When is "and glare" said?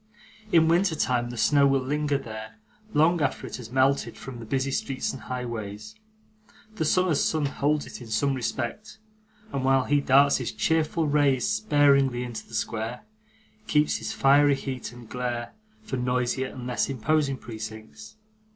14.91-15.53